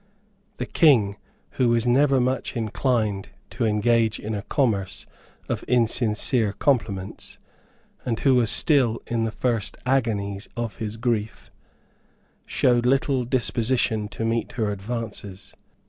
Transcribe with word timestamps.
The 0.57 0.65
King, 0.65 1.17
who 1.51 1.69
was 1.69 1.85
never 1.85 2.19
much 2.19 2.57
inclined 2.57 3.29
to 3.51 3.65
engage 3.65 4.19
in 4.19 4.33
a 4.33 4.41
commerce 4.41 5.05
of 5.47 5.61
insincere 5.67 6.53
compliments, 6.53 7.37
and 8.03 8.19
who 8.21 8.33
was 8.33 8.49
still 8.49 8.99
in 9.05 9.25
the 9.25 9.31
first 9.31 9.77
agonies 9.85 10.49
of 10.57 10.77
his 10.77 10.97
grief, 10.97 11.51
showed 12.47 12.87
little 12.87 13.25
disposition 13.25 14.07
to 14.07 14.25
meet 14.25 14.53
her 14.53 14.71
advances. 14.71 15.53